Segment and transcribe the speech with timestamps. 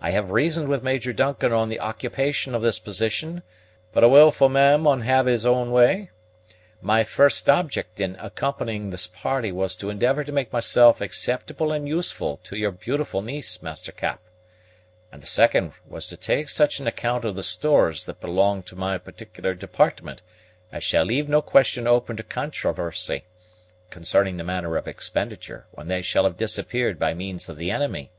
[0.00, 3.42] I have reasoned with Major Duncan on the occupation of this position,
[3.92, 6.08] but 'a wilfu' man maun ha' his way.'
[6.80, 11.86] My first object in accompanying this party was to endeavor to make myself acceptable and
[11.86, 14.22] useful to your beautiful niece, Master Cap;
[15.12, 18.74] and the second was to take such an account of the stores that belong to
[18.76, 20.22] my particular department
[20.72, 23.26] as shall leave no question open to controversy,
[23.90, 28.10] concerning the manner of expenditure, when they shall have disappeared by means of the enemy."